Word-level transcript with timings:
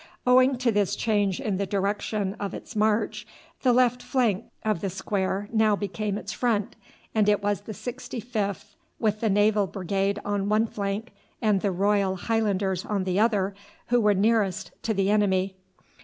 Owing 0.25 0.57
to 0.57 0.71
this 0.71 0.95
change 0.95 1.39
in 1.39 1.57
the 1.57 1.67
direction 1.67 2.33
of 2.39 2.55
its 2.55 2.75
march 2.75 3.27
the 3.61 3.71
left 3.71 4.01
flank 4.01 4.45
of 4.65 4.81
the 4.81 4.89
square 4.89 5.47
now 5.53 5.75
became 5.75 6.17
its 6.17 6.33
front, 6.33 6.75
and 7.13 7.29
it 7.29 7.43
was 7.43 7.61
the 7.61 7.71
65th 7.71 8.73
with 8.97 9.19
the 9.19 9.29
Naval 9.29 9.67
Brigade 9.67 10.17
on 10.25 10.49
one 10.49 10.65
flank 10.65 11.11
and 11.39 11.61
the 11.61 11.69
Royal 11.71 12.15
Highlanders 12.15 12.83
on 12.83 13.03
the 13.03 13.19
other, 13.19 13.53
who 13.89 14.01
were 14.01 14.15
nearest 14.15 14.71
to 14.81 14.95
the 14.95 15.11
enemy. 15.11 15.55